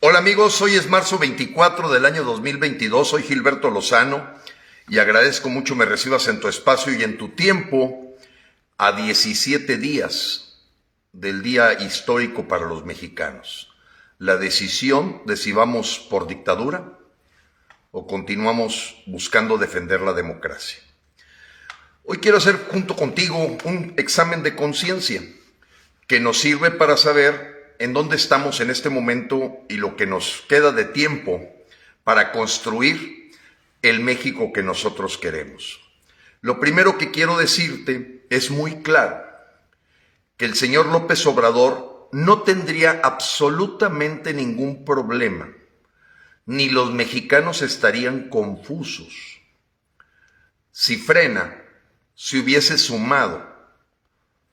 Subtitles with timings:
[0.00, 4.32] Hola amigos, hoy es marzo 24 del año 2022, soy Gilberto Lozano
[4.86, 8.14] y agradezco mucho me recibas en tu espacio y en tu tiempo
[8.76, 10.62] a 17 días
[11.10, 13.74] del día histórico para los mexicanos.
[14.18, 16.96] La decisión de si vamos por dictadura
[17.90, 20.78] o continuamos buscando defender la democracia.
[22.04, 25.24] Hoy quiero hacer junto contigo un examen de conciencia
[26.06, 30.44] que nos sirve para saber en dónde estamos en este momento y lo que nos
[30.48, 31.40] queda de tiempo
[32.04, 33.32] para construir
[33.82, 35.80] el México que nosotros queremos.
[36.40, 39.24] Lo primero que quiero decirte es muy claro,
[40.36, 45.52] que el señor López Obrador no tendría absolutamente ningún problema,
[46.46, 49.40] ni los mexicanos estarían confusos.
[50.70, 51.62] Si frena,
[52.14, 53.46] si hubiese sumado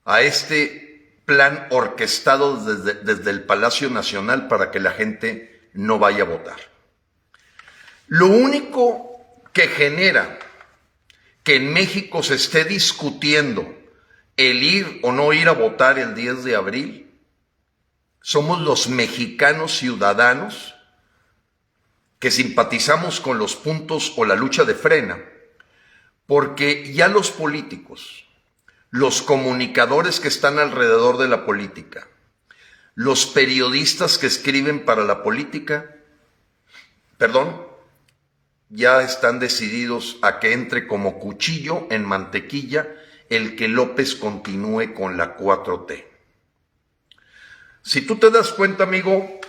[0.04, 0.85] a este
[1.26, 6.56] plan orquestado desde, desde el Palacio Nacional para que la gente no vaya a votar.
[8.06, 9.10] Lo único
[9.52, 10.38] que genera
[11.42, 13.76] que en México se esté discutiendo
[14.36, 17.06] el ir o no ir a votar el 10 de abril
[18.26, 20.74] somos los mexicanos ciudadanos
[22.18, 25.16] que simpatizamos con los puntos o la lucha de frena,
[26.26, 28.25] porque ya los políticos,
[28.90, 32.08] los comunicadores que están alrededor de la política,
[32.94, 35.96] los periodistas que escriben para la política,
[37.18, 37.66] perdón,
[38.68, 42.88] ya están decididos a que entre como cuchillo en mantequilla
[43.28, 46.04] el que López continúe con la 4T.
[47.82, 49.40] Si tú te das cuenta, amigo,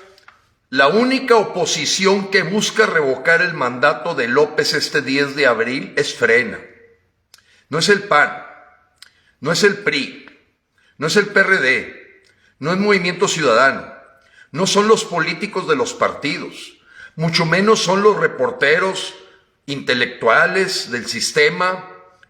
[0.69, 6.13] la única oposición que busca revocar el mandato de López este 10 de abril es
[6.13, 6.59] Frena.
[7.69, 8.47] No es el PAN,
[9.39, 10.30] no es el PRI,
[10.97, 12.23] no es el PRD,
[12.59, 13.93] no es Movimiento Ciudadano,
[14.52, 16.77] no son los políticos de los partidos,
[17.16, 19.15] mucho menos son los reporteros
[19.65, 21.88] intelectuales del sistema,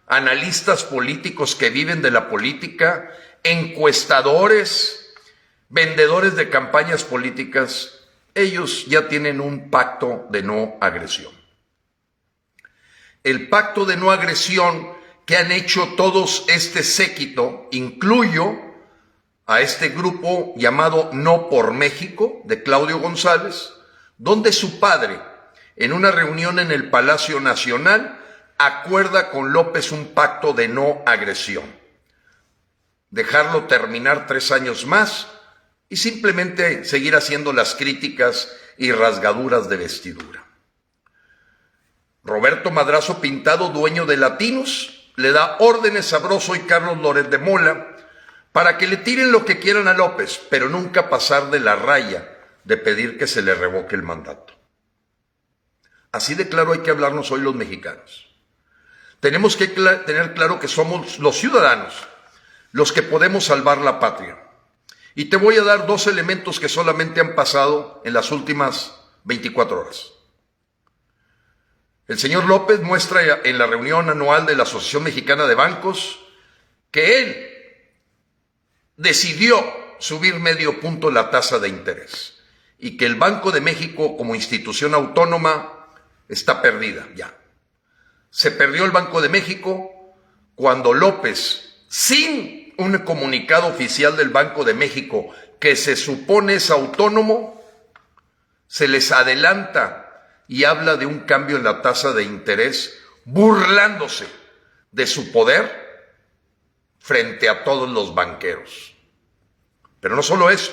[0.07, 3.11] analistas políticos que viven de la política,
[3.43, 5.13] encuestadores,
[5.69, 7.99] vendedores de campañas políticas,
[8.33, 11.33] ellos ya tienen un pacto de no agresión.
[13.23, 14.96] El pacto de no agresión
[15.27, 18.57] que han hecho todos este séquito, incluyo
[19.45, 23.73] a este grupo llamado No por México, de Claudio González,
[24.17, 25.19] donde su padre,
[25.75, 28.17] en una reunión en el Palacio Nacional,
[28.57, 31.65] acuerda con López un pacto de no agresión.
[33.09, 35.27] Dejarlo terminar tres años más
[35.89, 40.45] y simplemente seguir haciendo las críticas y rasgaduras de vestidura.
[42.23, 47.39] Roberto Madrazo Pintado, dueño de Latinos, le da órdenes a Broso y Carlos Loret de
[47.39, 47.95] Mola
[48.51, 52.37] para que le tiren lo que quieran a López, pero nunca pasar de la raya
[52.63, 54.53] de pedir que se le revoque el mandato.
[56.11, 58.29] Así de claro hay que hablarnos hoy los mexicanos.
[59.19, 62.07] Tenemos que tener claro que somos los ciudadanos
[62.71, 64.37] los que podemos salvar la patria.
[65.15, 69.81] Y te voy a dar dos elementos que solamente han pasado en las últimas 24
[69.81, 70.11] horas.
[72.07, 76.19] El señor López muestra en la reunión anual de la Asociación Mexicana de Bancos
[76.89, 77.49] que él
[78.95, 79.61] decidió
[79.99, 82.35] subir medio punto la tasa de interés
[82.79, 85.87] y que el Banco de México como institución autónoma
[86.29, 87.35] está perdida ya.
[88.29, 89.91] Se perdió el Banco de México
[90.55, 95.29] cuando López, sin un comunicado oficial del Banco de México
[95.59, 97.61] que se supone es autónomo,
[98.67, 100.06] se les adelanta
[100.47, 104.27] y habla de un cambio en la tasa de interés burlándose
[104.91, 105.87] de su poder
[106.99, 108.95] frente a todos los banqueros.
[109.99, 110.71] Pero no solo eso,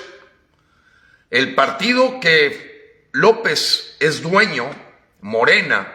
[1.31, 4.71] el partido que López es dueño,
[5.21, 5.93] Morena,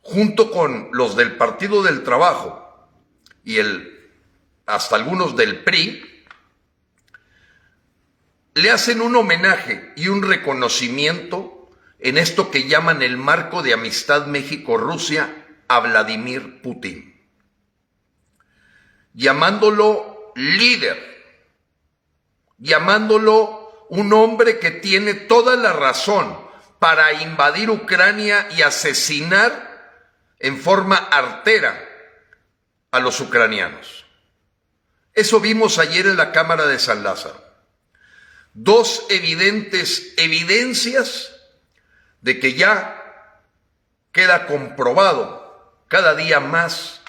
[0.00, 2.88] junto con los del Partido del Trabajo
[3.44, 4.10] y el
[4.66, 6.24] hasta algunos del PRI,
[8.54, 11.53] le hacen un homenaje y un reconocimiento
[11.98, 17.22] en esto que llaman el marco de amistad México-Rusia a Vladimir Putin,
[19.12, 20.98] llamándolo líder,
[22.58, 26.36] llamándolo un hombre que tiene toda la razón
[26.78, 29.72] para invadir Ucrania y asesinar
[30.38, 31.88] en forma artera
[32.90, 34.04] a los ucranianos.
[35.14, 37.42] Eso vimos ayer en la Cámara de San Lázaro.
[38.52, 41.33] Dos evidentes evidencias
[42.24, 43.42] de que ya
[44.10, 47.02] queda comprobado cada día más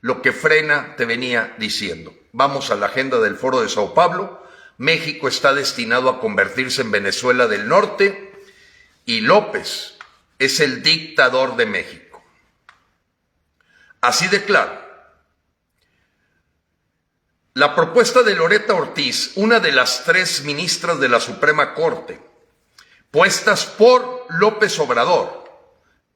[0.00, 2.14] lo que Frena te venía diciendo.
[2.32, 4.42] Vamos a la agenda del Foro de Sao Paulo.
[4.78, 8.32] México está destinado a convertirse en Venezuela del Norte
[9.04, 9.98] y López
[10.38, 12.24] es el dictador de México.
[14.00, 14.80] Así de claro.
[17.52, 22.18] La propuesta de Loreta Ortiz, una de las tres ministras de la Suprema Corte,
[23.10, 25.44] puestas por López Obrador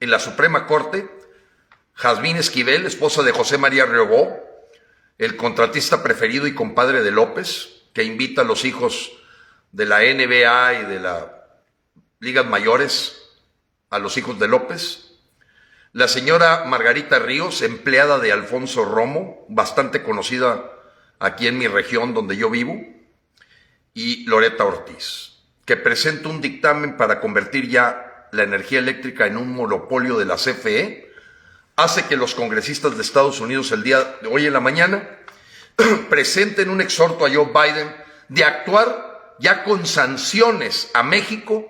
[0.01, 1.09] en la Suprema Corte,
[1.95, 4.43] Jazmín Esquivel, esposa de José María Riobó,
[5.19, 9.13] el contratista preferido y compadre de López, que invita a los hijos
[9.73, 11.25] de la NBA y de las
[12.21, 13.23] ligas mayores
[13.91, 15.07] a los hijos de López,
[15.93, 20.71] la señora Margarita Ríos, empleada de Alfonso Romo, bastante conocida
[21.19, 22.79] aquí en mi región donde yo vivo,
[23.95, 29.53] y Loreta Ortiz, que presenta un dictamen para convertir ya la energía eléctrica en un
[29.53, 31.13] monopolio de la CFE,
[31.77, 35.09] hace que los congresistas de Estados Unidos el día de hoy en la mañana
[36.11, 37.95] presenten un exhorto a Joe Biden
[38.29, 41.67] de actuar ya con sanciones a México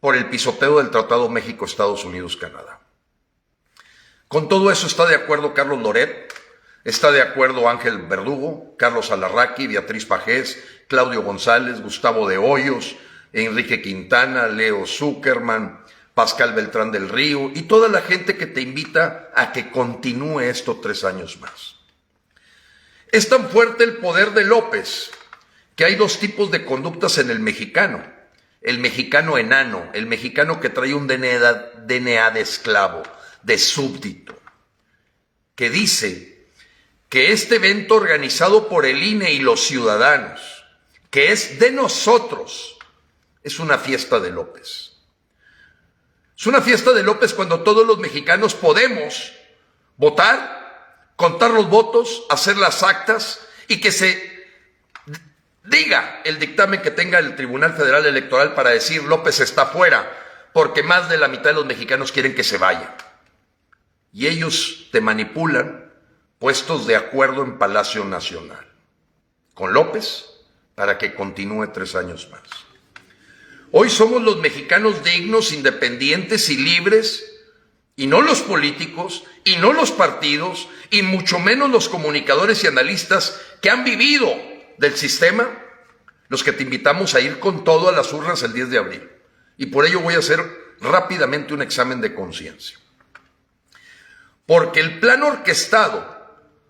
[0.00, 2.80] por el pisoteo del Tratado México-Estados Unidos-Canadá.
[4.28, 6.26] Con todo eso está de acuerdo Carlos Loret,
[6.86, 12.94] Está de acuerdo Ángel Verdugo, Carlos Alarraqui, Beatriz Pajés, Claudio González, Gustavo de Hoyos,
[13.32, 15.80] Enrique Quintana, Leo Zuckerman,
[16.16, 20.80] Pascal Beltrán del Río y toda la gente que te invita a que continúe esto
[20.82, 21.76] tres años más.
[23.12, 25.10] Es tan fuerte el poder de López
[25.74, 28.02] que hay dos tipos de conductas en el mexicano.
[28.62, 33.02] El mexicano enano, el mexicano que trae un DNA, de esclavo,
[33.42, 34.40] de súbdito,
[35.54, 36.46] que dice
[37.10, 40.40] que este evento organizado por el INE y los ciudadanos,
[41.10, 42.78] que es de nosotros,
[43.42, 44.95] es una fiesta de López.
[46.38, 49.32] Es una fiesta de López cuando todos los mexicanos podemos
[49.96, 54.36] votar, contar los votos, hacer las actas y que se
[55.64, 60.12] diga el dictamen que tenga el Tribunal Federal Electoral para decir López está fuera,
[60.52, 62.94] porque más de la mitad de los mexicanos quieren que se vaya.
[64.12, 65.90] Y ellos te manipulan
[66.38, 68.66] puestos de acuerdo en Palacio Nacional
[69.54, 70.26] con López
[70.74, 72.65] para que continúe tres años más.
[73.78, 77.30] Hoy somos los mexicanos dignos, independientes y libres,
[77.94, 83.38] y no los políticos, y no los partidos, y mucho menos los comunicadores y analistas
[83.60, 84.34] que han vivido
[84.78, 85.62] del sistema,
[86.28, 89.10] los que te invitamos a ir con todo a las urnas el 10 de abril.
[89.58, 90.40] Y por ello voy a hacer
[90.80, 92.78] rápidamente un examen de conciencia.
[94.46, 96.16] Porque el plan orquestado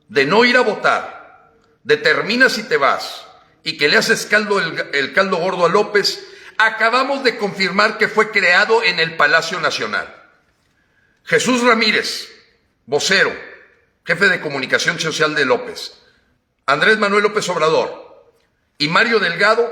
[0.08, 1.52] de no ir a votar,
[1.84, 3.24] determina si te vas
[3.62, 8.30] y que le haces caldo el, caldo gordo a López, acabamos de confirmar que fue
[8.30, 10.12] creado en el Palacio Nacional.
[11.24, 12.28] Jesús Ramírez,
[12.86, 13.34] vocero,
[14.04, 15.94] jefe de comunicación social de López,
[16.66, 18.32] Andrés Manuel López Obrador
[18.78, 19.70] y Mario Delgado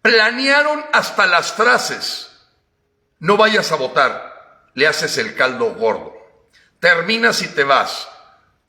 [0.00, 2.30] planearon hasta las frases,
[3.18, 6.14] no vayas a votar, le haces el caldo gordo,
[6.80, 8.08] termina si te vas,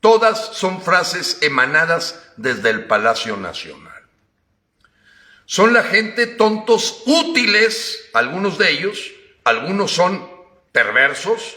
[0.04, 3.93] Todas son frases emanadas desde el Palacio Nacional.
[5.46, 9.12] Son la gente tontos útiles, algunos de ellos,
[9.44, 10.26] algunos son
[10.72, 11.56] perversos,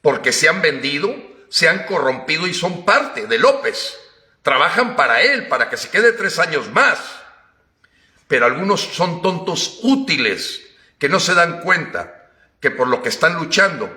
[0.00, 1.14] porque se han vendido,
[1.48, 3.96] se han corrompido y son parte de López.
[4.42, 6.98] Trabajan para él, para que se quede tres años más.
[8.28, 10.62] Pero algunos son tontos útiles,
[10.98, 12.30] que no se dan cuenta
[12.60, 13.90] que por lo que están luchando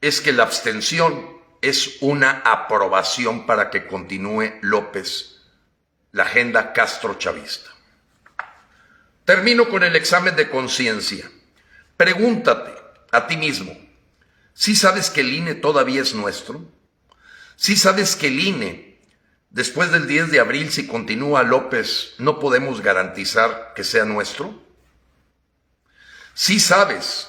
[0.00, 5.40] es que la abstención es una aprobación para que continúe López
[6.12, 7.73] la agenda Castro-Chavista.
[9.24, 11.30] Termino con el examen de conciencia.
[11.96, 12.72] Pregúntate
[13.10, 13.76] a ti mismo,
[14.52, 16.64] ¿sí sabes que el INE todavía es nuestro?
[17.56, 19.00] ¿Sí sabes que el INE,
[19.50, 24.60] después del 10 de abril, si continúa López, no podemos garantizar que sea nuestro?
[26.34, 27.28] ¿Sí sabes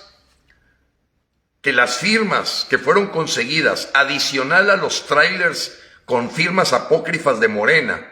[1.62, 8.08] que las firmas que fueron conseguidas, adicional a los trailers con firmas apócrifas de Morena,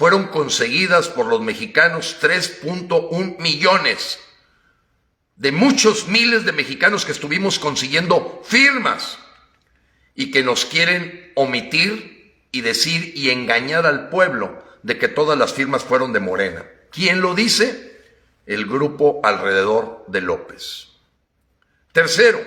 [0.00, 4.18] fueron conseguidas por los mexicanos 3.1 millones
[5.36, 9.18] de muchos miles de mexicanos que estuvimos consiguiendo firmas
[10.14, 15.52] y que nos quieren omitir y decir y engañar al pueblo de que todas las
[15.52, 16.64] firmas fueron de Morena.
[16.90, 18.00] ¿Quién lo dice?
[18.46, 20.88] El grupo alrededor de López.
[21.92, 22.42] Tercero,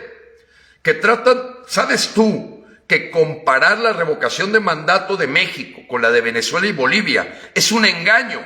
[0.82, 2.63] que tratan, ¿sabes tú?
[2.88, 7.72] Que comparar la revocación de mandato de México con la de Venezuela y Bolivia es
[7.72, 8.46] un engaño,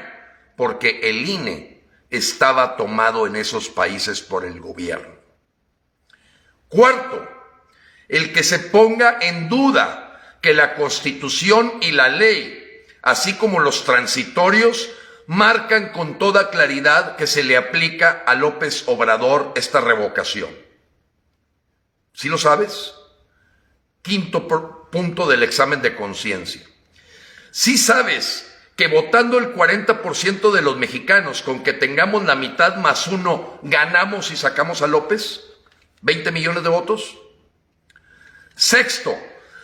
[0.55, 5.15] porque el INE estaba tomado en esos países por el gobierno.
[6.69, 7.27] Cuarto,
[8.07, 13.83] el que se ponga en duda que la constitución y la ley, así como los
[13.83, 14.89] transitorios,
[15.25, 20.49] marcan con toda claridad que se le aplica a López Obrador esta revocación.
[22.13, 22.96] ¿Sí lo sabes?
[24.07, 24.47] Quinto
[24.89, 26.61] punto del examen de conciencia.
[27.51, 33.07] ¿Sí sabes que votando el 40% de los mexicanos con que tengamos la mitad más
[33.07, 35.41] uno, ganamos y sacamos a López?
[36.03, 37.17] ¿20 millones de votos?
[38.55, 39.13] Sexto,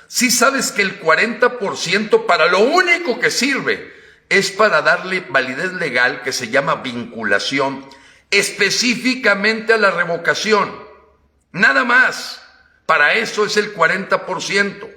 [0.08, 3.94] si sabes que el 40% para lo único que sirve
[4.28, 7.88] es para darle validez legal que se llama vinculación
[8.30, 10.84] específicamente a la revocación.
[11.54, 12.43] Nada más.
[12.94, 14.88] Para eso es el 40%.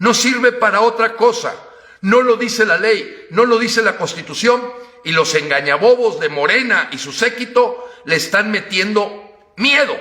[0.00, 1.56] No sirve para otra cosa.
[2.02, 4.62] No lo dice la ley, no lo dice la constitución
[5.04, 9.98] y los engañabobos de Morena y su séquito le están metiendo miedo,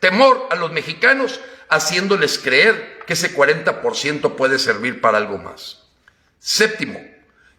[0.00, 5.82] temor a los mexicanos, haciéndoles creer que ese 40% puede servir para algo más.
[6.38, 7.04] Séptimo,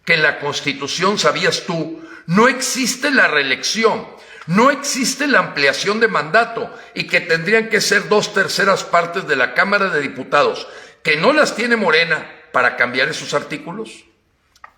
[0.04, 4.08] que en la constitución, sabías tú, no existe la reelección,
[4.46, 9.36] no existe la ampliación de mandato y que tendrían que ser dos terceras partes de
[9.36, 10.66] la Cámara de Diputados,
[11.02, 14.04] que no las tiene Morena, para cambiar esos artículos?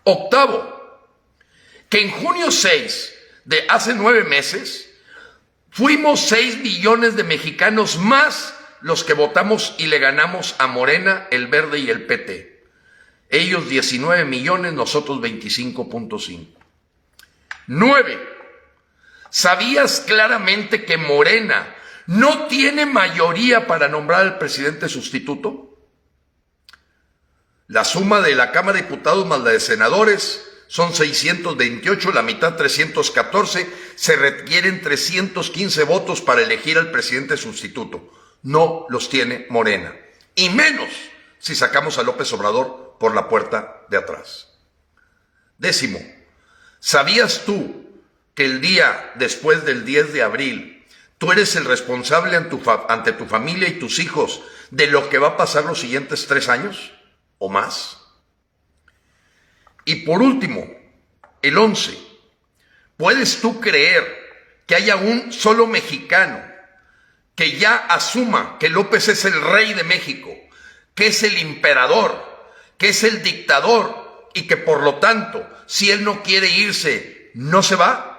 [0.03, 1.05] Octavo,
[1.91, 4.91] que en junio 6 de hace nueve meses
[5.71, 11.49] fuimos 6 millones de mexicanos más los que votamos y le ganamos a Morena, el
[11.49, 12.65] Verde y el PT.
[13.29, 16.47] Ellos 19 millones, nosotros 25.5.
[17.67, 18.36] Nueve,
[19.37, 21.77] ¿sabías claramente que Morena
[22.07, 25.77] no tiene mayoría para nombrar al presidente sustituto?
[27.67, 32.57] La suma de la Cámara de Diputados más la de senadores son 628, la mitad
[32.57, 33.71] 314.
[33.95, 38.11] Se requieren 315 votos para elegir al presidente sustituto.
[38.43, 39.95] No los tiene Morena.
[40.35, 40.89] Y menos
[41.39, 44.49] si sacamos a López Obrador por la puerta de atrás.
[45.59, 46.01] Décimo,
[46.81, 47.86] ¿sabías tú
[48.37, 50.85] que el día después del 10 de abril
[51.19, 55.37] tú eres el responsable ante tu, familia y tus hijos de lo que va a
[55.37, 56.93] pasar los siguientes tres años?
[57.39, 57.99] o más.
[59.85, 60.67] Y por último,
[61.43, 61.99] el 11.
[62.97, 64.05] ¿Puedes tú creer
[64.67, 66.43] que haya un solo mexicano
[67.35, 70.35] que ya asuma que López es el rey de México,
[70.95, 72.25] que es el imperador,
[72.79, 77.63] que es el dictador y que por lo tanto, si él no quiere irse, no
[77.63, 78.16] se va?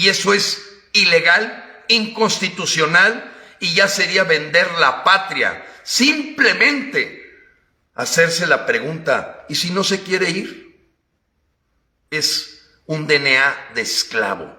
[0.00, 0.62] Y eso es
[0.94, 7.22] ilegal, inconstitucional y ya sería vender la patria simplemente
[7.94, 10.88] hacerse la pregunta, ¿y si no se quiere ir?
[12.08, 14.56] Es un DNA de esclavo,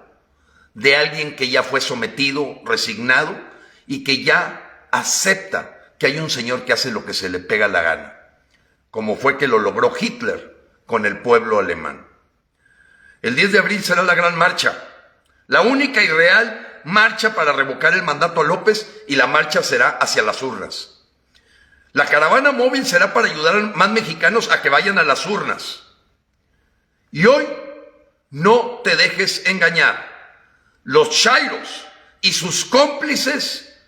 [0.74, 3.36] de alguien que ya fue sometido, resignado
[3.88, 7.66] y que ya acepta que hay un señor que hace lo que se le pega
[7.66, 8.16] la gana,
[8.92, 10.56] como fue que lo logró Hitler
[10.86, 12.06] con el pueblo alemán.
[13.22, 14.90] El 10 de abril será la gran marcha,
[15.46, 19.90] la única y real marcha para revocar el mandato a López y la marcha será
[19.90, 21.02] hacia las urnas.
[21.92, 25.82] La caravana móvil será para ayudar a más mexicanos a que vayan a las urnas.
[27.10, 27.46] Y hoy
[28.30, 30.10] no te dejes engañar.
[30.84, 31.86] Los chairos
[32.22, 33.78] y sus cómplices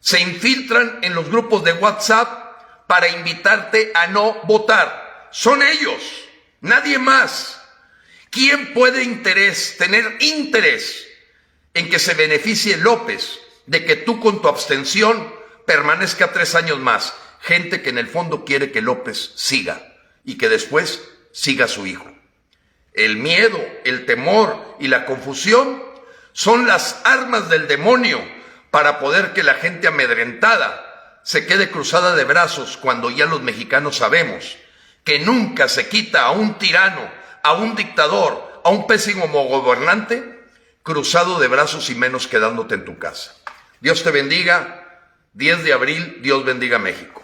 [0.00, 5.28] se infiltran en los grupos de WhatsApp para invitarte a no votar.
[5.30, 6.02] Son ellos,
[6.60, 7.55] nadie más.
[8.36, 11.08] ¿Quién puede interés, tener interés
[11.72, 17.14] en que se beneficie López de que tú con tu abstención permanezca tres años más?
[17.46, 21.00] gente que en el fondo quiere que López siga y que después
[21.32, 22.12] siga su hijo.
[22.92, 25.80] El miedo, el temor y la confusión
[26.32, 28.20] son las armas del demonio
[28.72, 33.96] para poder que la gente amedrentada se quede cruzada de brazos cuando ya los mexicanos
[33.96, 34.56] sabemos
[35.04, 37.08] que nunca se quita a un tirano,
[37.46, 40.44] a un dictador, a un pésimo gobernante
[40.82, 43.36] cruzado de brazos y menos quedándote en tu casa.
[43.80, 44.82] Dios te bendiga.
[45.34, 47.22] 10 de abril, Dios bendiga México.